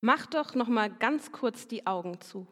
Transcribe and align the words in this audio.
Mach 0.00 0.26
doch 0.26 0.54
noch 0.54 0.68
mal 0.68 0.90
ganz 0.90 1.32
kurz 1.32 1.66
die 1.66 1.86
Augen 1.86 2.20
zu. 2.20 2.46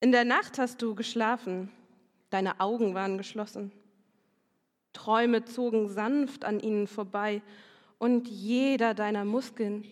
In 0.00 0.12
der 0.12 0.24
Nacht 0.24 0.58
hast 0.58 0.82
du 0.82 0.94
geschlafen, 0.94 1.70
deine 2.30 2.60
Augen 2.60 2.94
waren 2.94 3.16
geschlossen. 3.16 3.72
Träume 4.92 5.44
zogen 5.44 5.88
sanft 5.88 6.44
an 6.44 6.60
ihnen 6.60 6.86
vorbei 6.86 7.42
und 7.98 8.28
jeder 8.28 8.92
deiner 8.94 9.24
Muskeln 9.24 9.84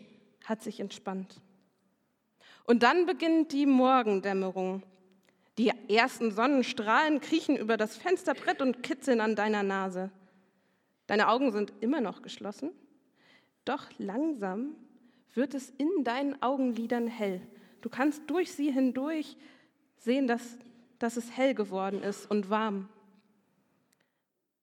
hat 0.44 0.62
sich 0.62 0.80
entspannt. 0.80 1.40
Und 2.64 2.82
dann 2.82 3.06
beginnt 3.06 3.52
die 3.52 3.66
Morgendämmerung. 3.66 4.82
Die 5.58 5.72
ersten 5.88 6.30
Sonnenstrahlen 6.30 7.20
kriechen 7.20 7.56
über 7.56 7.76
das 7.76 7.96
Fensterbrett 7.96 8.62
und 8.62 8.82
kitzeln 8.82 9.20
an 9.20 9.36
deiner 9.36 9.62
Nase. 9.62 10.10
Deine 11.06 11.28
Augen 11.28 11.52
sind 11.52 11.72
immer 11.80 12.00
noch 12.00 12.22
geschlossen, 12.22 12.70
doch 13.64 13.86
langsam 13.98 14.74
wird 15.34 15.54
es 15.54 15.70
in 15.70 16.04
deinen 16.04 16.42
Augenlidern 16.42 17.06
hell. 17.06 17.40
Du 17.80 17.88
kannst 17.88 18.28
durch 18.28 18.52
sie 18.52 18.70
hindurch 18.70 19.36
sehen, 19.96 20.26
dass, 20.26 20.58
dass 20.98 21.16
es 21.16 21.36
hell 21.36 21.54
geworden 21.54 22.02
ist 22.02 22.30
und 22.30 22.50
warm, 22.50 22.88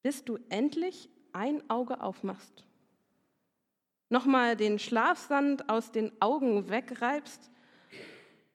bis 0.01 0.23
du 0.23 0.37
endlich 0.49 1.09
ein 1.33 1.67
Auge 1.69 2.01
aufmachst. 2.01 2.65
Nochmal 4.09 4.55
den 4.55 4.79
Schlafsand 4.79 5.69
aus 5.69 5.91
den 5.91 6.11
Augen 6.21 6.69
wegreibst 6.69 7.51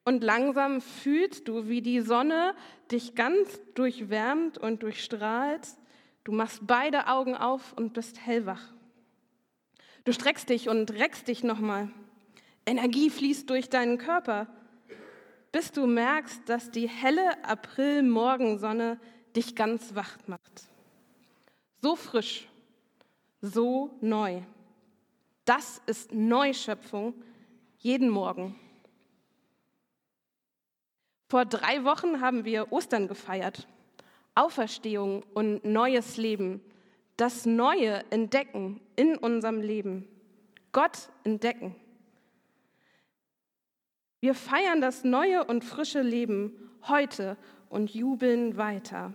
und 0.04 0.22
langsam 0.22 0.80
fühlst 0.80 1.48
du, 1.48 1.68
wie 1.68 1.80
die 1.80 2.00
Sonne 2.00 2.54
dich 2.90 3.14
ganz 3.14 3.60
durchwärmt 3.74 4.58
und 4.58 4.82
durchstrahlt. 4.82 5.66
Du 6.24 6.32
machst 6.32 6.66
beide 6.66 7.06
Augen 7.06 7.34
auf 7.34 7.72
und 7.74 7.94
bist 7.94 8.20
hellwach. 8.20 8.72
Du 10.04 10.12
streckst 10.12 10.50
dich 10.50 10.68
und 10.68 10.90
reckst 10.92 11.28
dich 11.28 11.42
nochmal. 11.42 11.90
Energie 12.66 13.10
fließt 13.10 13.48
durch 13.48 13.70
deinen 13.70 13.98
Körper, 13.98 14.46
bis 15.50 15.72
du 15.72 15.86
merkst, 15.86 16.46
dass 16.46 16.70
die 16.70 16.88
helle 16.88 17.42
April-Morgensonne 17.44 19.00
dich 19.34 19.54
ganz 19.54 19.94
wach 19.94 20.18
macht. 20.26 20.68
So 21.80 21.96
frisch, 21.96 22.48
so 23.40 23.96
neu. 24.00 24.42
Das 25.44 25.80
ist 25.86 26.12
Neuschöpfung 26.12 27.14
jeden 27.78 28.08
Morgen. 28.08 28.58
Vor 31.28 31.44
drei 31.44 31.84
Wochen 31.84 32.20
haben 32.20 32.44
wir 32.44 32.72
Ostern 32.72 33.08
gefeiert. 33.08 33.66
Auferstehung 34.34 35.22
und 35.34 35.64
neues 35.64 36.16
Leben. 36.16 36.60
Das 37.16 37.46
Neue 37.46 38.04
entdecken 38.10 38.80
in 38.96 39.16
unserem 39.16 39.60
Leben. 39.60 40.08
Gott 40.72 41.10
entdecken. 41.22 41.76
Wir 44.20 44.34
feiern 44.34 44.80
das 44.80 45.04
neue 45.04 45.44
und 45.44 45.64
frische 45.64 46.02
Leben 46.02 46.52
heute 46.88 47.36
und 47.68 47.94
jubeln 47.94 48.56
weiter. 48.56 49.14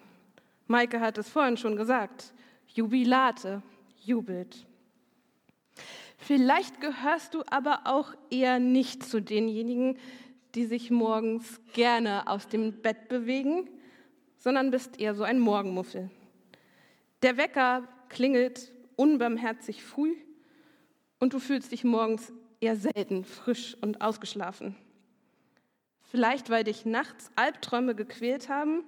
Maike 0.67 0.99
hat 0.99 1.17
es 1.17 1.27
vorhin 1.27 1.57
schon 1.57 1.75
gesagt. 1.75 2.33
Jubilate, 2.67 3.63
jubelt. 4.03 4.65
Vielleicht 6.17 6.79
gehörst 6.79 7.33
du 7.33 7.43
aber 7.49 7.81
auch 7.85 8.13
eher 8.29 8.59
nicht 8.59 9.03
zu 9.03 9.21
denjenigen, 9.21 9.97
die 10.55 10.65
sich 10.65 10.91
morgens 10.91 11.59
gerne 11.73 12.27
aus 12.27 12.47
dem 12.47 12.81
Bett 12.81 13.09
bewegen, 13.09 13.69
sondern 14.37 14.71
bist 14.71 14.99
eher 14.99 15.15
so 15.15 15.23
ein 15.23 15.39
Morgenmuffel. 15.39 16.09
Der 17.21 17.37
Wecker 17.37 17.87
klingelt 18.07 18.71
unbarmherzig 18.95 19.83
früh 19.83 20.15
und 21.19 21.33
du 21.33 21.39
fühlst 21.39 21.71
dich 21.71 21.83
morgens 21.83 22.31
eher 22.61 22.75
selten 22.75 23.25
frisch 23.25 23.75
und 23.81 24.01
ausgeschlafen. 24.01 24.75
Vielleicht 26.11 26.49
weil 26.49 26.63
dich 26.63 26.85
nachts 26.85 27.29
Albträume 27.35 27.93
gequält 27.93 28.49
haben 28.49 28.83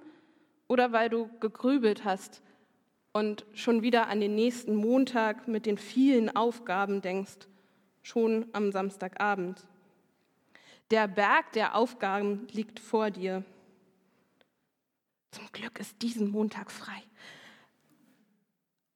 oder 0.68 0.92
weil 0.92 1.10
du 1.10 1.30
gegrübelt 1.40 2.06
hast 2.06 2.42
und 3.12 3.46
schon 3.54 3.82
wieder 3.82 4.08
an 4.08 4.22
den 4.22 4.36
nächsten 4.36 4.76
Montag 4.76 5.48
mit 5.48 5.66
den 5.66 5.78
vielen 5.78 6.34
Aufgaben 6.36 7.02
denkst, 7.02 7.48
schon 8.02 8.48
am 8.54 8.72
Samstagabend. 8.72 9.68
Der 10.90 11.08
Berg 11.08 11.52
der 11.54 11.76
Aufgaben 11.76 12.48
liegt 12.52 12.80
vor 12.80 13.12
dir. 13.12 13.44
Zum 15.32 15.50
Glück 15.52 15.80
ist 15.80 16.02
diesen 16.02 16.32
Montag 16.32 16.72
frei. 16.72 17.04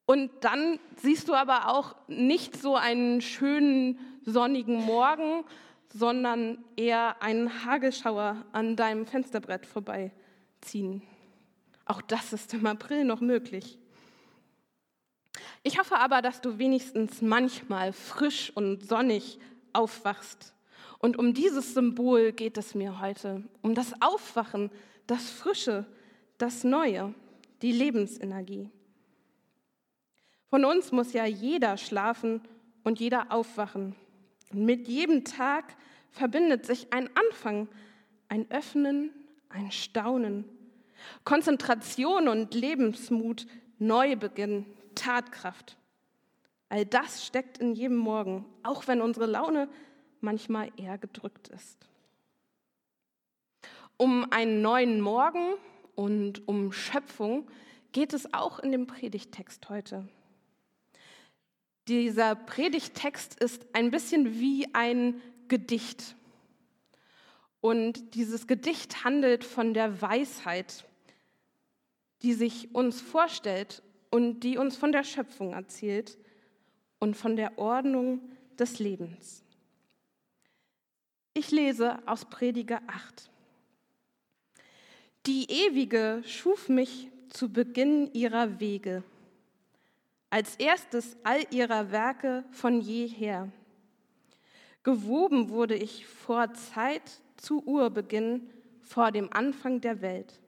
Und 0.05 0.31
dann 0.41 0.79
siehst 0.97 1.27
du 1.27 1.33
aber 1.33 1.69
auch 1.69 1.95
nicht 2.07 2.57
so 2.57 2.75
einen 2.75 3.21
schönen 3.21 3.99
sonnigen 4.23 4.75
Morgen, 4.75 5.43
sondern 5.93 6.63
eher 6.75 7.21
einen 7.21 7.65
Hagelschauer 7.65 8.45
an 8.51 8.75
deinem 8.75 9.05
Fensterbrett 9.05 9.65
vorbeiziehen. 9.65 11.01
Auch 11.85 12.01
das 12.01 12.33
ist 12.33 12.53
im 12.53 12.65
April 12.65 13.05
noch 13.05 13.21
möglich. 13.21 13.79
Ich 15.63 15.79
hoffe 15.79 15.97
aber, 15.97 16.21
dass 16.21 16.41
du 16.41 16.59
wenigstens 16.59 17.21
manchmal 17.21 17.93
frisch 17.93 18.51
und 18.55 18.87
sonnig 18.87 19.39
aufwachst 19.73 20.55
und 21.05 21.17
um 21.17 21.35
dieses 21.35 21.75
Symbol 21.75 22.31
geht 22.31 22.57
es 22.57 22.73
mir 22.73 22.99
heute, 22.99 23.43
um 23.61 23.75
das 23.75 23.93
Aufwachen, 24.01 24.71
das 25.05 25.29
Frische, 25.29 25.85
das 26.39 26.63
Neue, 26.63 27.13
die 27.61 27.71
Lebensenergie. 27.71 28.71
Von 30.49 30.65
uns 30.65 30.91
muss 30.91 31.13
ja 31.13 31.25
jeder 31.25 31.77
schlafen 31.77 32.41
und 32.83 32.99
jeder 32.99 33.31
aufwachen. 33.31 33.95
Mit 34.51 34.87
jedem 34.87 35.23
Tag 35.25 35.75
verbindet 36.11 36.65
sich 36.65 36.93
ein 36.93 37.09
Anfang, 37.15 37.67
ein 38.29 38.49
Öffnen, 38.51 39.11
ein 39.49 39.71
Staunen, 39.71 40.45
Konzentration 41.23 42.27
und 42.27 42.53
Lebensmut, 42.53 43.47
Neubeginn, 43.79 44.65
Tatkraft. 44.95 45.77
All 46.69 46.85
das 46.85 47.25
steckt 47.25 47.57
in 47.57 47.73
jedem 47.73 47.97
Morgen, 47.97 48.45
auch 48.63 48.87
wenn 48.87 49.01
unsere 49.01 49.25
Laune 49.25 49.67
manchmal 50.21 50.71
eher 50.77 50.97
gedrückt 50.97 51.49
ist. 51.49 51.87
Um 53.97 54.29
einen 54.31 54.61
neuen 54.61 54.99
Morgen 54.99 55.55
und 55.95 56.47
um 56.47 56.71
Schöpfung 56.71 57.47
geht 57.91 58.13
es 58.13 58.33
auch 58.33 58.59
in 58.59 58.71
dem 58.71 58.87
Predigtext 58.87 59.69
heute. 59.69 60.07
Dieser 61.87 62.35
Predigtext 62.35 63.39
ist 63.39 63.65
ein 63.73 63.91
bisschen 63.91 64.39
wie 64.39 64.67
ein 64.73 65.21
Gedicht. 65.47 66.15
Und 67.61 68.15
dieses 68.15 68.47
Gedicht 68.47 69.03
handelt 69.03 69.43
von 69.43 69.73
der 69.73 70.01
Weisheit, 70.01 70.85
die 72.21 72.33
sich 72.33 72.73
uns 72.73 73.01
vorstellt 73.01 73.83
und 74.09 74.41
die 74.41 74.57
uns 74.57 74.77
von 74.77 74.91
der 74.91 75.03
Schöpfung 75.03 75.53
erzählt 75.53 76.17
und 76.99 77.15
von 77.15 77.35
der 77.35 77.57
Ordnung 77.57 78.21
des 78.57 78.79
Lebens. 78.79 79.43
Ich 81.33 81.51
lese 81.51 81.99
aus 82.07 82.25
Prediger 82.25 82.81
8. 82.87 83.29
Die 85.25 85.51
Ewige 85.51 86.23
schuf 86.25 86.69
mich 86.69 87.09
zu 87.29 87.51
Beginn 87.51 88.13
ihrer 88.13 88.59
Wege, 88.59 89.03
als 90.29 90.55
erstes 90.57 91.17
all 91.23 91.41
ihrer 91.51 91.91
Werke 91.91 92.43
von 92.51 92.81
jeher. 92.81 93.51
Gewoben 94.83 95.49
wurde 95.49 95.75
ich 95.75 96.05
vor 96.05 96.53
Zeit 96.53 97.21
zu 97.37 97.63
Urbeginn, 97.65 98.49
vor 98.81 99.11
dem 99.11 99.31
Anfang 99.33 99.81
der 99.81 100.01
Welt. 100.01 100.39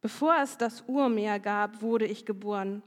Bevor 0.00 0.36
es 0.42 0.56
das 0.56 0.82
Urmeer 0.86 1.38
gab, 1.38 1.82
wurde 1.82 2.06
ich 2.06 2.24
geboren, 2.24 2.82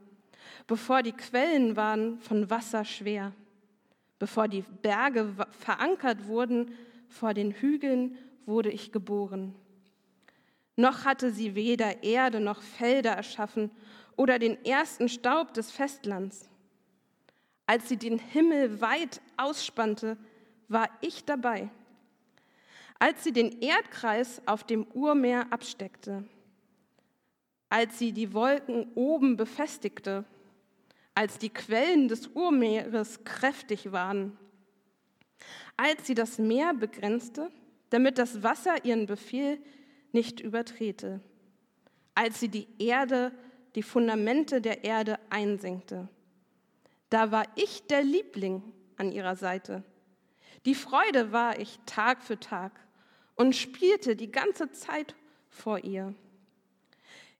bevor 0.67 1.03
die 1.03 1.11
Quellen 1.11 1.75
waren 1.75 2.19
von 2.19 2.49
Wasser 2.49 2.83
schwer 2.83 3.33
Bevor 4.23 4.47
die 4.47 4.61
Berge 4.61 5.35
verankert 5.51 6.27
wurden, 6.27 6.73
vor 7.09 7.33
den 7.33 7.51
Hügeln 7.51 8.17
wurde 8.45 8.71
ich 8.71 8.93
geboren. 8.93 9.53
Noch 10.77 11.03
hatte 11.03 11.29
sie 11.29 11.55
weder 11.55 12.03
Erde 12.03 12.39
noch 12.39 12.61
Felder 12.61 13.11
erschaffen 13.11 13.69
oder 14.15 14.39
den 14.39 14.63
ersten 14.65 15.09
Staub 15.09 15.53
des 15.53 15.71
Festlands. 15.71 16.49
Als 17.65 17.89
sie 17.89 17.97
den 17.97 18.19
Himmel 18.19 18.81
weit 18.81 19.21
ausspannte, 19.37 20.17
war 20.67 20.89
ich 21.01 21.25
dabei. 21.25 21.69
Als 22.99 23.23
sie 23.23 23.31
den 23.31 23.61
Erdkreis 23.61 24.41
auf 24.45 24.63
dem 24.63 24.85
Urmeer 24.93 25.51
absteckte, 25.51 26.23
als 27.69 27.97
sie 27.97 28.11
die 28.11 28.33
Wolken 28.33 28.91
oben 28.95 29.35
befestigte, 29.35 30.25
als 31.15 31.37
die 31.37 31.49
Quellen 31.49 32.07
des 32.07 32.27
Urmeeres 32.27 33.23
kräftig 33.23 33.91
waren, 33.91 34.37
als 35.75 36.07
sie 36.07 36.15
das 36.15 36.37
Meer 36.37 36.73
begrenzte, 36.73 37.51
damit 37.89 38.17
das 38.17 38.43
Wasser 38.43 38.85
ihren 38.85 39.05
Befehl 39.05 39.59
nicht 40.11 40.39
übertrete, 40.39 41.19
als 42.15 42.39
sie 42.39 42.49
die 42.49 42.67
Erde, 42.79 43.31
die 43.75 43.83
Fundamente 43.83 44.61
der 44.61 44.83
Erde 44.83 45.19
einsenkte. 45.29 46.07
Da 47.09 47.31
war 47.31 47.45
ich 47.55 47.85
der 47.87 48.03
Liebling, 48.03 48.63
an 48.97 49.11
ihrer 49.11 49.35
Seite. 49.35 49.83
Die 50.65 50.75
Freude 50.75 51.31
war 51.31 51.59
ich 51.59 51.79
Tag 51.85 52.23
für 52.23 52.39
Tag 52.39 52.71
und 53.35 53.55
spielte 53.55 54.15
die 54.15 54.31
ganze 54.31 54.71
Zeit 54.71 55.15
vor 55.49 55.83
ihr. 55.83 56.13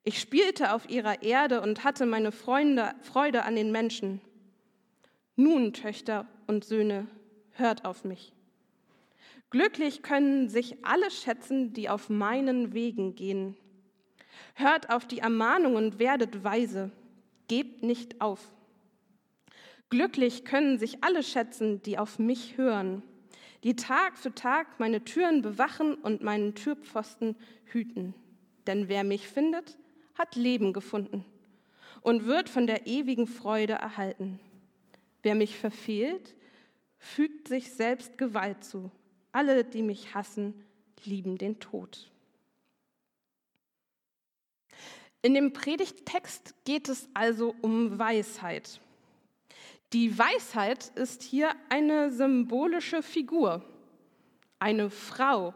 Ich 0.03 0.19
spielte 0.19 0.73
auf 0.73 0.89
ihrer 0.89 1.23
Erde 1.23 1.61
und 1.61 1.83
hatte 1.83 2.05
meine 2.05 2.31
Freunde, 2.31 2.93
Freude 3.01 3.43
an 3.43 3.55
den 3.55 3.71
Menschen. 3.71 4.19
Nun, 5.35 5.73
Töchter 5.73 6.27
und 6.47 6.65
Söhne, 6.65 7.07
hört 7.51 7.85
auf 7.85 8.03
mich. 8.03 8.33
Glücklich 9.49 10.01
können 10.01 10.49
sich 10.49 10.83
alle 10.83 11.09
schätzen, 11.11 11.73
die 11.73 11.87
auf 11.87 12.09
meinen 12.09 12.73
Wegen 12.73 13.15
gehen. 13.15 13.55
Hört 14.55 14.89
auf 14.89 15.07
die 15.07 15.19
Ermahnung 15.19 15.75
und 15.75 15.99
werdet 15.99 16.43
weise. 16.43 16.91
Gebt 17.47 17.83
nicht 17.83 18.21
auf. 18.21 18.39
Glücklich 19.89 20.43
können 20.43 20.79
sich 20.79 21.03
alle 21.03 21.23
schätzen, 21.23 21.81
die 21.83 21.99
auf 21.99 22.17
mich 22.17 22.57
hören, 22.57 23.03
die 23.63 23.75
Tag 23.75 24.17
für 24.17 24.33
Tag 24.33 24.79
meine 24.79 25.03
Türen 25.03 25.41
bewachen 25.41 25.95
und 25.95 26.23
meinen 26.23 26.55
Türpfosten 26.55 27.35
hüten. 27.65 28.13
Denn 28.67 28.89
wer 28.89 29.03
mich 29.03 29.27
findet, 29.27 29.77
hat 30.15 30.35
Leben 30.35 30.73
gefunden 30.73 31.25
und 32.01 32.25
wird 32.25 32.49
von 32.49 32.67
der 32.67 32.87
ewigen 32.87 33.27
Freude 33.27 33.73
erhalten. 33.73 34.39
Wer 35.21 35.35
mich 35.35 35.57
verfehlt, 35.57 36.35
fügt 36.97 37.47
sich 37.47 37.71
selbst 37.71 38.17
Gewalt 38.17 38.63
zu. 38.63 38.91
Alle, 39.31 39.63
die 39.63 39.81
mich 39.81 40.13
hassen, 40.13 40.53
lieben 41.05 41.37
den 41.37 41.59
Tod. 41.59 42.11
In 45.23 45.33
dem 45.33 45.53
Predigttext 45.53 46.53
geht 46.65 46.89
es 46.89 47.07
also 47.13 47.55
um 47.61 47.97
Weisheit. 47.97 48.81
Die 49.93 50.17
Weisheit 50.19 50.89
ist 50.95 51.23
hier 51.23 51.55
eine 51.69 52.11
symbolische 52.11 53.01
Figur, 53.01 53.63
eine 54.59 54.89
Frau, 54.89 55.53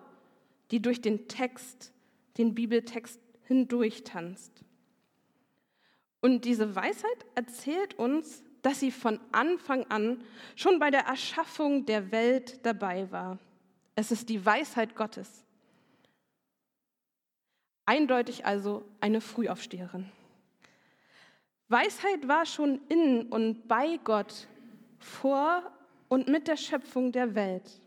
die 0.72 0.82
durch 0.82 1.02
den 1.02 1.28
Text, 1.28 1.92
den 2.38 2.56
Bibeltext 2.56 3.20
hindurch 3.44 4.06
tanzt. 4.06 4.64
Und 6.22 6.46
diese 6.46 6.74
Weisheit 6.74 7.26
erzählt 7.36 7.94
uns, 7.96 8.44
dass 8.62 8.80
sie 8.80 8.92
von 8.92 9.20
Anfang 9.34 9.84
an 9.90 10.24
schon 10.56 10.80
bei 10.80 10.92
der 10.92 11.02
Erschaffung 11.02 11.86
der 11.86 12.12
Welt 12.14 12.66
dabei 12.66 13.12
war. 13.12 13.38
Es 13.96 14.12
ist 14.14 14.30
die 14.30 14.46
Weisheit 14.46 14.96
Gottes. 14.96 15.44
Eindeutig 17.88 18.46
also 18.46 18.84
eine 19.00 19.22
Frühaufsteherin. 19.22 20.12
Weisheit 21.70 22.28
war 22.28 22.46
schon 22.46 22.82
in 22.90 23.28
und 23.28 23.70
bei 23.70 23.98
Gott 24.04 24.50
vor 25.00 25.64
und 26.10 26.28
mit 26.28 26.50
der 26.50 26.58
Schöpfung 26.58 27.14
der 27.14 27.34
Welt. 27.34 27.82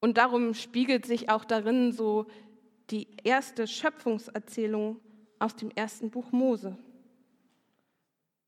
Und 0.00 0.18
darum 0.18 0.52
spiegelt 0.52 1.06
sich 1.06 1.30
auch 1.30 1.44
darin 1.44 1.92
so 1.92 2.26
die 2.90 3.06
erste 3.22 3.68
Schöpfungserzählung 3.68 5.00
aus 5.38 5.54
dem 5.54 5.70
ersten 5.70 6.10
Buch 6.10 6.32
Mose. 6.32 6.76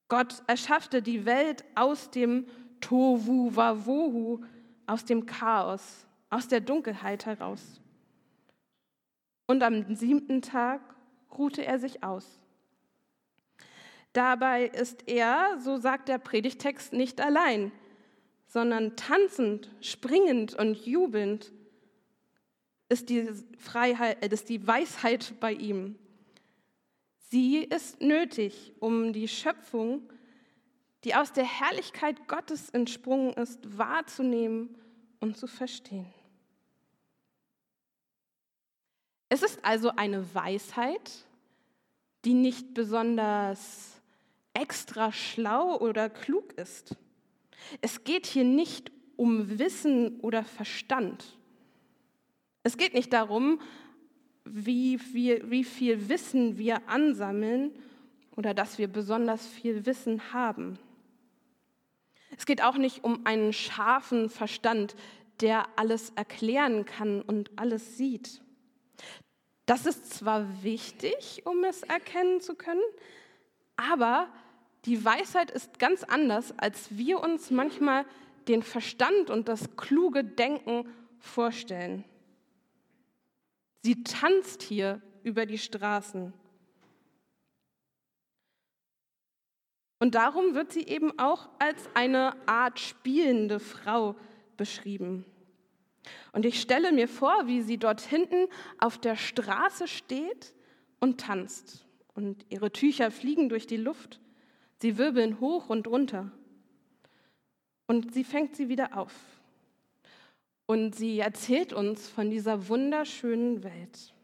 Gott 0.09 0.43
erschaffte 0.49 1.01
die 1.01 1.25
Welt 1.25 1.65
aus 1.77 2.11
dem 2.11 2.47
Tohu 2.81 3.55
Wavohu, 3.55 4.45
aus 4.85 5.05
dem 5.05 5.27
Chaos, 5.27 6.09
aus 6.29 6.49
der 6.49 6.61
Dunkelheit 6.61 7.25
heraus. 7.25 7.81
Und 9.47 9.63
am 9.63 9.95
siebten 9.95 10.43
Tag 10.43 10.81
ruhte 11.37 11.65
er 11.65 11.79
sich 11.79 12.03
aus. 12.03 12.41
Dabei 14.13 14.67
ist 14.67 15.09
er, 15.09 15.59
so 15.59 15.77
sagt 15.77 16.09
der 16.09 16.19
Predigtext, 16.19 16.93
nicht 16.93 17.21
allein, 17.21 17.73
sondern 18.47 18.97
tanzend, 18.97 19.71
springend 19.81 20.55
und 20.55 20.77
jubelnd 20.87 21.53
ist 22.89 23.09
die, 23.09 23.29
Freiheit, 23.59 24.25
äh, 24.25 24.33
ist 24.33 24.49
die 24.49 24.65
Weisheit 24.67 25.35
bei 25.41 25.53
ihm. 25.53 25.99
Sie 27.31 27.59
ist 27.59 28.01
nötig, 28.01 28.75
um 28.79 29.13
die 29.13 29.27
Schöpfung, 29.27 30.09
die 31.03 31.17
aus 31.17 31.33
der 31.33 31.45
Herrlichkeit 31.45 32.29
Gottes 32.29 32.71
entsprungen 32.71 33.33
ist, 33.35 33.77
wahrzunehmen 33.77 34.79
und 35.19 35.37
zu 35.37 35.49
verstehen. 35.49 36.07
Es 39.35 39.43
ist 39.43 39.65
also 39.65 39.91
eine 39.97 40.33
Weisheit, 40.33 41.11
die 42.25 42.35
nicht 42.35 42.73
besonders 42.73 44.01
extra 44.53 45.11
schlau 45.11 45.77
oder 45.77 46.09
klug 46.09 46.53
ist. 46.53 46.95
Es 47.81 48.05
geht 48.05 48.27
hier 48.27 48.45
nicht 48.45 48.93
um 49.17 49.59
Wissen 49.59 50.21
oder 50.21 50.45
Verstand. 50.45 51.37
Es 52.63 52.77
geht 52.77 52.95
nicht 52.95 53.13
darum, 53.13 53.61
wie 54.45 54.99
viel, 54.99 55.51
wie 55.51 55.65
viel 55.65 56.09
Wissen 56.09 56.57
wir 56.57 56.89
ansammeln 56.89 57.73
oder 58.37 58.55
dass 58.55 58.79
wir 58.79 58.87
besonders 58.87 59.45
viel 59.49 59.85
Wissen 59.85 60.33
haben. 60.33 60.79
Es 62.39 62.47
geht 62.47 62.63
auch 62.63 62.77
nicht 62.77 63.03
um 63.03 63.27
einen 63.27 63.53
scharfen 63.53 64.29
Verstand, 64.29 64.95
der 65.41 65.67
alles 65.75 66.11
erklären 66.15 66.85
kann 66.85 67.21
und 67.21 67.51
alles 67.57 67.97
sieht. 67.97 68.44
Das 69.67 69.87
ist 69.87 70.13
zwar 70.13 70.63
wichtig, 70.63 71.43
um 71.47 71.65
es 71.65 71.83
erkennen 71.83 72.41
zu 72.41 72.55
können, 72.55 72.83
aber 73.77 74.29
die 74.85 75.05
Weisheit 75.05 75.51
ist 75.51 75.79
ganz 75.79 76.05
anders, 76.05 76.53
als 76.59 76.97
wir 76.97 77.21
uns 77.21 77.51
manchmal 77.51 78.05
den 78.49 78.63
Verstand 78.63 79.31
und 79.31 79.49
das 79.49 79.77
kluge 79.77 80.23
Denken 80.23 80.87
vorstellen. 81.19 82.05
Sie 83.83 84.03
tanzt 84.03 84.63
hier 84.63 85.01
über 85.23 85.47
die 85.47 85.59
Straßen. 85.59 86.35
Und 89.99 90.15
darum 90.15 90.55
wird 90.55 90.73
sie 90.73 90.87
eben 90.87 91.19
auch 91.19 91.49
als 91.59 91.89
eine 91.95 92.37
Art 92.47 92.79
spielende 92.79 93.59
Frau 93.59 94.17
beschrieben. 94.59 95.25
Und 96.33 96.45
ich 96.45 96.61
stelle 96.61 96.93
mir 96.93 97.09
vor, 97.09 97.47
wie 97.47 97.63
sie 97.63 97.79
dort 97.79 98.01
hinten 98.01 98.47
auf 98.79 98.99
der 98.99 99.17
Straße 99.17 99.89
steht 99.89 100.55
und 101.01 101.21
tanzt. 101.21 101.87
Und 102.15 102.45
ihre 102.49 102.71
Tücher 102.71 103.11
fliegen 103.11 103.49
durch 103.49 103.67
die 103.67 103.77
Luft. 103.77 104.21
Sie 104.81 104.99
wirbeln 104.99 105.41
hoch 105.41 105.69
und 105.69 105.87
runter. 105.87 106.31
Und 107.87 108.15
sie 108.15 108.25
fängt 108.25 108.57
sie 108.57 108.69
wieder 108.69 108.97
auf. 108.97 109.13
Und 110.67 110.95
sie 110.95 111.19
erzählt 111.21 111.73
uns 111.73 112.09
von 112.09 112.31
dieser 112.31 112.69
wunderschönen 112.69 113.63
Welt. 113.63 114.15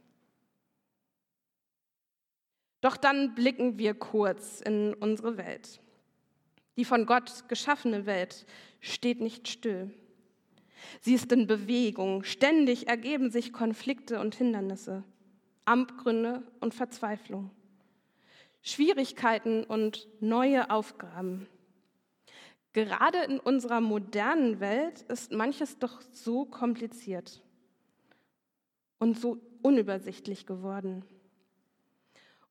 Doch 2.80 2.96
dann 2.96 3.34
blicken 3.34 3.78
wir 3.78 3.94
kurz 3.94 4.62
in 4.62 4.94
unsere 4.94 5.36
Welt. 5.36 5.80
Die 6.76 6.84
von 6.86 7.04
Gott 7.04 7.48
geschaffene 7.48 8.06
Welt 8.06 8.46
steht 8.80 9.20
nicht 9.20 9.48
still. 9.48 9.90
Sie 11.00 11.14
ist 11.14 11.30
in 11.32 11.46
Bewegung. 11.46 12.24
Ständig 12.24 12.88
ergeben 12.88 13.30
sich 13.30 13.52
Konflikte 13.52 14.20
und 14.20 14.34
Hindernisse, 14.34 15.04
Abgründe 15.64 16.42
und 16.60 16.74
Verzweiflung, 16.74 17.50
Schwierigkeiten 18.62 19.64
und 19.64 20.08
neue 20.20 20.70
Aufgaben. 20.70 21.46
Gerade 22.72 23.18
in 23.24 23.40
unserer 23.40 23.80
modernen 23.80 24.60
Welt 24.60 25.02
ist 25.02 25.32
manches 25.32 25.78
doch 25.78 26.00
so 26.12 26.44
kompliziert 26.44 27.42
und 28.98 29.18
so 29.18 29.38
unübersichtlich 29.62 30.46
geworden. 30.46 31.04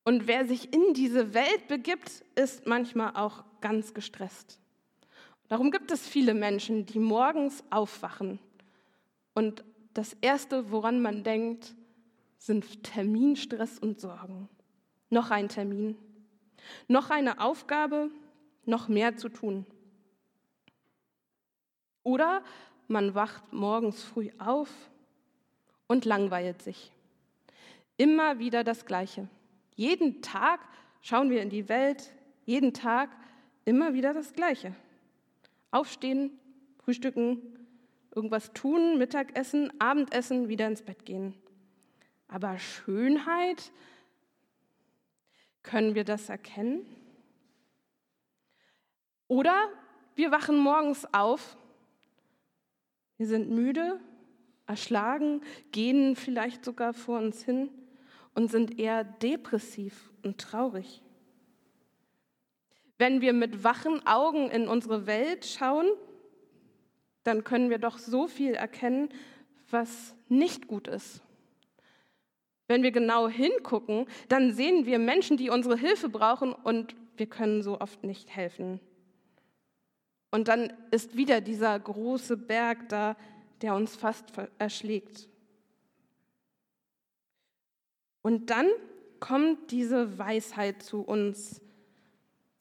Und 0.04 0.28
wer 0.28 0.46
sich 0.46 0.74
in 0.74 0.94
diese 0.94 1.34
Welt 1.34 1.68
begibt, 1.68 2.24
ist 2.36 2.66
manchmal 2.66 3.16
auch 3.16 3.44
ganz 3.62 3.94
gestresst. 3.94 4.60
Darum 5.50 5.72
gibt 5.72 5.92
es 5.92 6.08
viele 6.08 6.36
Menschen, 6.36 6.86
die 6.86 7.00
morgens 7.00 7.64
aufwachen 7.72 8.40
und 9.34 9.64
das 9.96 10.14
Erste, 10.22 10.72
woran 10.72 11.02
man 11.02 11.24
denkt, 11.24 11.74
sind 12.38 12.84
Terminstress 12.84 13.80
und 13.80 14.00
Sorgen. 14.00 14.48
Noch 15.10 15.32
ein 15.32 15.50
Termin, 15.50 15.98
noch 16.88 17.10
eine 17.10 17.42
Aufgabe, 17.42 18.12
noch 18.66 18.88
mehr 18.88 19.18
zu 19.18 19.28
tun. 19.28 19.66
Oder 22.04 22.44
man 22.88 23.16
wacht 23.16 23.52
morgens 23.52 24.04
früh 24.04 24.30
auf 24.38 24.70
und 25.88 26.06
langweilt 26.06 26.62
sich. 26.62 26.92
Immer 27.98 28.38
wieder 28.38 28.64
das 28.64 28.86
Gleiche. 28.86 29.28
Jeden 29.76 30.22
Tag 30.22 30.60
schauen 31.02 31.32
wir 31.32 31.42
in 31.42 31.50
die 31.50 31.70
Welt, 31.70 32.12
jeden 32.46 32.74
Tag 32.74 33.10
immer 33.66 33.94
wieder 33.94 34.14
das 34.14 34.34
Gleiche. 34.34 34.76
Aufstehen, 35.72 36.32
frühstücken, 36.84 37.42
irgendwas 38.14 38.54
tun, 38.54 38.98
Mittagessen, 38.98 39.72
Abendessen, 39.80 40.50
wieder 40.50 40.68
ins 40.68 40.82
Bett 40.82 41.06
gehen. 41.06 41.36
Aber 42.28 42.58
Schönheit, 42.58 43.72
können 45.64 45.96
wir 45.96 46.04
das 46.04 46.30
erkennen? 46.30 46.86
Oder 49.28 49.56
wir 50.16 50.32
wachen 50.32 50.58
morgens 50.58 51.06
auf 51.14 51.58
Wir 53.18 53.28
sind 53.28 53.50
müde, 53.50 54.00
erschlagen, 54.66 55.42
gehen 55.72 56.16
vielleicht 56.16 56.64
sogar 56.64 56.94
vor 56.94 57.20
uns 57.20 57.44
hin 57.44 57.70
und 58.34 58.50
sind 58.50 58.80
eher 58.80 59.04
depressiv 59.04 60.12
und 60.24 60.40
traurig. 60.40 61.02
Wenn 63.00 63.22
wir 63.22 63.32
mit 63.32 63.64
wachen 63.64 64.06
Augen 64.06 64.52
in 64.52 64.68
unsere 64.68 65.08
Welt 65.08 65.46
schauen, 65.46 65.88
dann 67.24 67.46
können 67.46 67.70
wir 67.70 67.80
doch 67.80 67.98
so 67.98 68.28
viel 68.28 68.54
erkennen, 68.54 69.10
was 69.72 70.14
nicht 70.28 70.68
gut 70.68 70.88
ist. 70.88 71.22
Wenn 72.68 72.84
wir 72.84 72.92
genau 72.92 73.30
hingucken, 73.30 74.06
dann 74.28 74.52
sehen 74.52 74.86
wir 74.86 75.00
Menschen, 75.00 75.38
die 75.38 75.50
unsere 75.50 75.78
Hilfe 75.78 76.10
brauchen 76.10 76.52
und 76.52 76.94
wir 77.16 77.28
können 77.28 77.64
so 77.64 77.80
oft 77.80 78.04
nicht 78.04 78.36
helfen. 78.36 78.82
Und 80.30 80.50
dann 80.50 80.74
ist 80.92 81.16
wieder 81.16 81.40
dieser 81.40 81.80
große 81.80 82.36
Berg 82.36 82.90
da, 82.90 83.16
der 83.62 83.76
uns 83.76 83.96
fast 83.96 84.34
erschlägt. 84.58 85.30
Und 88.22 88.50
dann 88.50 88.68
kommt 89.22 89.72
diese 89.72 90.18
Weisheit 90.20 90.84
zu 90.84 91.02
uns. 91.02 91.62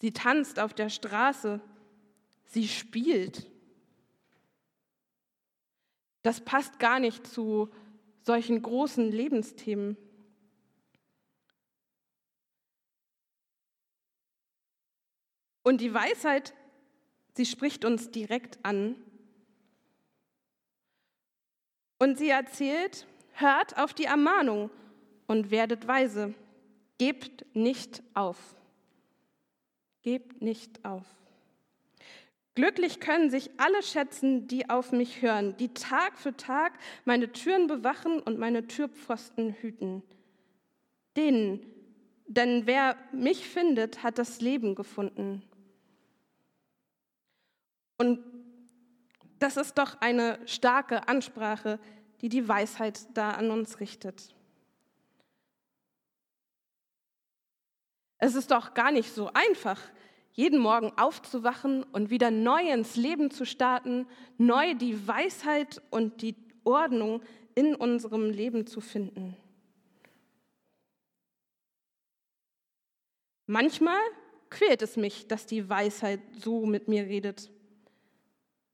Sie 0.01 0.13
tanzt 0.13 0.59
auf 0.61 0.75
der 0.75 0.91
Straße, 0.91 1.61
sie 2.47 2.69
spielt. 2.69 3.51
Das 6.23 6.41
passt 6.41 6.79
gar 6.79 7.01
nicht 7.01 7.27
zu 7.27 7.69
solchen 8.23 8.63
großen 8.63 9.11
Lebensthemen. 9.11 9.97
Und 15.63 15.81
die 15.81 15.93
Weisheit, 15.93 16.55
sie 17.35 17.45
spricht 17.45 17.85
uns 17.85 18.11
direkt 18.11 18.65
an. 18.65 18.95
Und 21.99 22.19
sie 22.19 22.31
erzählt, 22.31 23.07
hört 23.33 23.77
auf 23.77 23.93
die 23.93 24.05
Ermahnung 24.05 24.71
und 25.27 25.51
werdet 25.51 25.87
weise. 25.87 26.35
Gebt 26.99 27.45
nicht 27.55 28.03
auf. 28.15 28.58
Gebt 30.09 30.41
nicht 30.41 30.87
auf. 30.87 31.05
Glücklich 32.55 32.99
können 32.99 33.29
sich 33.29 33.51
alle 33.59 33.83
schätzen, 33.83 34.49
die 34.49 34.71
auf 34.71 34.91
mich 34.91 35.21
hören, 35.21 35.55
die 35.59 35.75
Tag 35.75 36.17
für 36.17 36.35
Tag 36.35 36.73
meine 37.05 37.31
Türen 37.31 37.67
bewachen 37.67 38.19
und 38.21 38.39
meine 38.39 38.67
Türpfosten 38.67 39.53
hüten. 39.53 40.03
Denen, 41.15 41.61
denn 42.27 42.67
wer 42.67 42.97
mich 43.13 43.47
findet, 43.47 44.03
hat 44.03 44.17
das 44.17 44.41
Leben 44.41 44.75
gefunden. 44.75 45.43
Und 47.99 48.21
das 49.41 49.59
ist 49.59 49.77
doch 49.77 50.01
eine 50.01 50.39
starke 50.47 51.07
Ansprache, 51.07 51.79
die 52.23 52.31
die 52.31 52.49
Weisheit 52.49 53.07
da 53.13 53.33
an 53.33 53.51
uns 53.51 53.79
richtet. 53.79 54.35
Es 58.19 58.35
ist 58.35 58.51
doch 58.51 58.75
gar 58.75 58.91
nicht 58.91 59.13
so 59.15 59.31
einfach, 59.33 59.81
jeden 60.33 60.61
Morgen 60.61 60.93
aufzuwachen 60.97 61.85
und 61.85 62.11
wieder 62.11 62.31
neu 62.31 62.71
ins 62.71 62.97
Leben 62.97 63.31
zu 63.31 63.45
starten, 63.45 64.07
neu 64.37 64.75
die 64.75 65.07
Weisheit 65.07 65.83
und 65.91 66.23
die 66.23 66.37
Ordnung 66.65 67.23
in 67.55 67.75
unserem 67.75 68.31
Leben 68.31 68.67
zu 68.67 68.81
finden. 68.81 69.37
Manchmal 73.47 73.99
quält 74.51 74.83
es 74.83 74.97
mich, 74.97 75.27
dass 75.27 75.47
die 75.47 75.69
Weisheit 75.69 76.21
so 76.39 76.67
mit 76.67 76.87
mir 76.87 77.05
redet. 77.05 77.51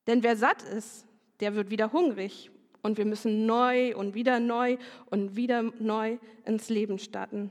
Denn 0.07 0.23
wer 0.23 0.37
satt 0.37 0.63
ist, 0.63 1.07
der 1.41 1.55
wird 1.55 1.71
wieder 1.71 1.93
hungrig 1.93 2.51
und 2.83 2.99
wir 2.99 3.05
müssen 3.05 3.47
neu 3.47 3.97
und 3.97 4.15
wieder 4.15 4.41
neu 4.41 4.77
und 5.07 5.37
wieder 5.37 5.63
neu 5.63 6.19
ins 6.45 6.69
Leben 6.69 6.99
starten. 6.99 7.51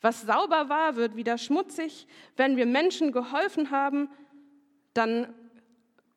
Was 0.00 0.22
sauber 0.22 0.68
war, 0.68 0.96
wird 0.96 1.16
wieder 1.16 1.38
schmutzig. 1.38 2.06
Wenn 2.36 2.56
wir 2.56 2.66
Menschen 2.66 3.12
geholfen 3.12 3.70
haben, 3.70 4.08
dann 4.94 5.32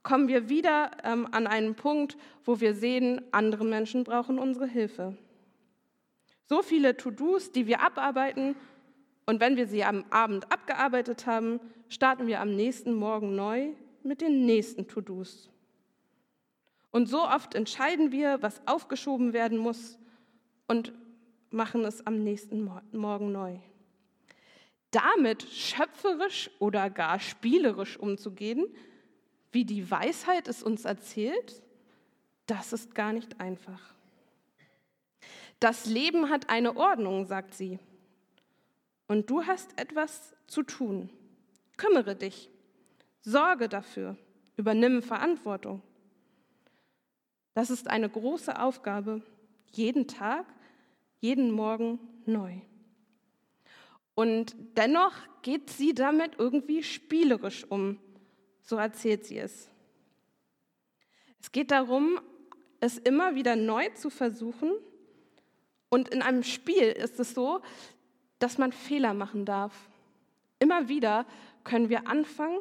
kommen 0.03 0.27
wir 0.27 0.49
wieder 0.49 0.91
ähm, 1.03 1.27
an 1.31 1.47
einen 1.47 1.75
Punkt, 1.75 2.17
wo 2.43 2.59
wir 2.59 2.75
sehen, 2.75 3.21
andere 3.31 3.65
Menschen 3.65 4.03
brauchen 4.03 4.39
unsere 4.39 4.67
Hilfe. 4.67 5.17
So 6.47 6.61
viele 6.61 6.95
To-Dos, 6.95 7.51
die 7.51 7.67
wir 7.67 7.81
abarbeiten, 7.81 8.55
und 9.25 9.39
wenn 9.39 9.57
wir 9.57 9.67
sie 9.67 9.83
am 9.83 10.05
Abend 10.11 10.51
abgearbeitet 10.51 11.25
haben, 11.25 11.59
starten 11.89 12.27
wir 12.27 12.41
am 12.41 12.55
nächsten 12.55 12.93
Morgen 12.93 13.35
neu 13.35 13.69
mit 14.03 14.21
den 14.21 14.45
nächsten 14.45 14.87
To-Dos. 14.87 15.49
Und 16.91 17.07
so 17.07 17.23
oft 17.23 17.55
entscheiden 17.55 18.11
wir, 18.11 18.41
was 18.41 18.61
aufgeschoben 18.67 19.33
werden 19.33 19.57
muss 19.57 19.97
und 20.67 20.93
machen 21.55 21.83
es 21.85 22.05
am 22.05 22.23
nächsten 22.23 22.69
Morgen 22.91 23.31
neu 23.31 23.59
damit 24.95 25.43
schöpferisch 25.43 26.49
oder 26.59 26.89
gar 26.89 27.19
spielerisch 27.19 27.97
umzugehen, 27.99 28.65
wie 29.51 29.65
die 29.65 29.91
Weisheit 29.91 30.47
es 30.47 30.63
uns 30.63 30.85
erzählt, 30.85 31.61
das 32.45 32.71
ist 32.71 32.95
gar 32.95 33.11
nicht 33.11 33.41
einfach. 33.41 33.93
Das 35.59 35.85
Leben 35.85 36.29
hat 36.29 36.49
eine 36.49 36.77
Ordnung, 36.77 37.25
sagt 37.25 37.53
sie. 37.53 37.77
Und 39.07 39.29
du 39.29 39.45
hast 39.45 39.77
etwas 39.77 40.33
zu 40.47 40.63
tun. 40.63 41.09
Kümmere 41.75 42.15
dich. 42.15 42.49
Sorge 43.21 43.67
dafür. 43.67 44.15
Übernimm 44.55 45.01
Verantwortung. 45.01 45.81
Das 47.53 47.69
ist 47.69 47.89
eine 47.89 48.09
große 48.09 48.61
Aufgabe, 48.61 49.21
jeden 49.71 50.07
Tag, 50.07 50.45
jeden 51.19 51.51
Morgen 51.51 51.99
neu. 52.25 52.61
Und 54.13 54.55
dennoch 54.77 55.13
geht 55.41 55.69
sie 55.69 55.93
damit 55.93 56.33
irgendwie 56.37 56.83
spielerisch 56.83 57.65
um. 57.65 57.99
So 58.61 58.77
erzählt 58.77 59.25
sie 59.25 59.37
es. 59.37 59.69
Es 61.39 61.51
geht 61.51 61.71
darum, 61.71 62.19
es 62.79 62.97
immer 62.97 63.35
wieder 63.35 63.55
neu 63.55 63.89
zu 63.89 64.09
versuchen. 64.09 64.71
Und 65.89 66.09
in 66.09 66.21
einem 66.21 66.43
Spiel 66.43 66.91
ist 66.91 67.19
es 67.19 67.33
so, 67.33 67.61
dass 68.39 68.57
man 68.57 68.71
Fehler 68.71 69.13
machen 69.13 69.45
darf. 69.45 69.89
Immer 70.59 70.87
wieder 70.87 71.25
können 71.63 71.89
wir 71.89 72.07
anfangen, 72.07 72.59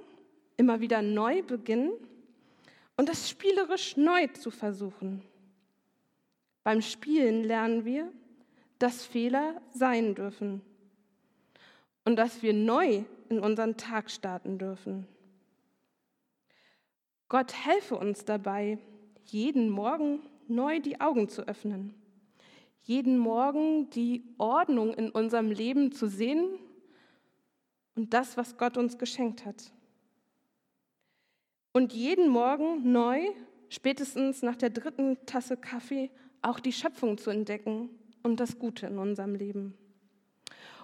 immer 0.56 0.80
wieder 0.80 1.02
neu 1.02 1.42
beginnen 1.42 1.92
und 2.96 3.08
es 3.08 3.28
spielerisch 3.28 3.96
neu 3.96 4.26
zu 4.28 4.50
versuchen. 4.50 5.22
Beim 6.62 6.80
Spielen 6.80 7.44
lernen 7.44 7.84
wir, 7.84 8.10
dass 8.84 9.02
Fehler 9.02 9.62
sein 9.72 10.14
dürfen 10.14 10.60
und 12.04 12.16
dass 12.16 12.42
wir 12.42 12.52
neu 12.52 13.04
in 13.30 13.40
unseren 13.40 13.78
Tag 13.78 14.10
starten 14.10 14.58
dürfen. 14.58 15.06
Gott 17.30 17.54
helfe 17.54 17.96
uns 17.96 18.26
dabei, 18.26 18.76
jeden 19.24 19.70
Morgen 19.70 20.20
neu 20.48 20.80
die 20.80 21.00
Augen 21.00 21.30
zu 21.30 21.48
öffnen, 21.48 21.94
jeden 22.82 23.16
Morgen 23.16 23.88
die 23.88 24.22
Ordnung 24.36 24.92
in 24.92 25.08
unserem 25.08 25.50
Leben 25.50 25.90
zu 25.90 26.06
sehen 26.06 26.46
und 27.94 28.12
das, 28.12 28.36
was 28.36 28.58
Gott 28.58 28.76
uns 28.76 28.98
geschenkt 28.98 29.46
hat. 29.46 29.72
Und 31.72 31.94
jeden 31.94 32.28
Morgen 32.28 32.92
neu, 32.92 33.30
spätestens 33.70 34.42
nach 34.42 34.56
der 34.56 34.68
dritten 34.68 35.24
Tasse 35.24 35.56
Kaffee, 35.56 36.10
auch 36.42 36.60
die 36.60 36.74
Schöpfung 36.74 37.16
zu 37.16 37.30
entdecken 37.30 37.88
und 38.24 38.40
das 38.40 38.58
Gute 38.58 38.86
in 38.86 38.98
unserem 38.98 39.36
Leben. 39.36 39.74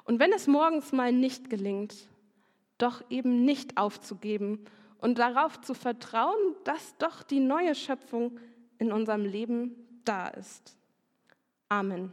Und 0.05 0.21
wenn 0.21 0.33
es 0.33 0.47
morgens 0.47 0.93
mal 0.93 1.13
nicht 1.13 1.51
gelingt, 1.51 2.09
doch 2.79 3.03
eben 3.11 3.45
nicht 3.45 3.77
aufzugeben 3.77 4.65
und 4.99 5.19
darauf 5.19 5.61
zu 5.61 5.75
vertrauen, 5.75 6.55
dass 6.65 6.97
doch 6.99 7.23
die 7.25 7.41
neue 7.41 7.75
Schöpfung 7.75 8.39
in 8.79 8.93
unserem 8.93 9.25
Leben 9.25 9.75
da 10.05 10.29
ist. 10.29 10.77
Amen. 11.69 12.13